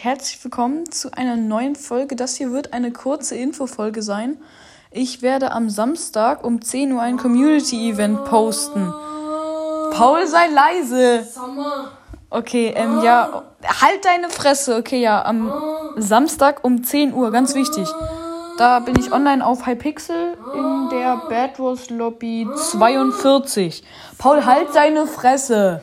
[0.00, 2.16] und herzlich willkommen zu einer neuen Folge.
[2.16, 4.38] Das hier wird eine kurze Infofolge sein.
[4.90, 8.92] Ich werde am Samstag um 10 Uhr ein Community-Event posten.
[9.92, 11.26] Paul, sei leise.
[12.30, 14.76] Okay, ähm, ja, halt deine Fresse.
[14.76, 15.52] Okay, ja, am
[15.96, 17.88] Samstag um 10 Uhr, ganz wichtig.
[18.56, 23.82] Da bin ich online auf Hypixel in der Bad Wars Lobby 42.
[24.18, 25.82] Paul, halt deine Fresse.